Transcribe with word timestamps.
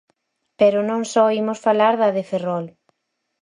Pero 0.59 0.79
non 0.89 1.01
só 1.13 1.25
imos 1.41 1.59
falar 1.65 1.93
da 2.01 2.09
de 2.17 2.23
Ferrol. 2.29 2.65